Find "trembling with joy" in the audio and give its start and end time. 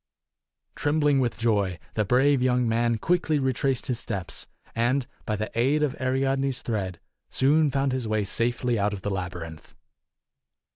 0.73-1.77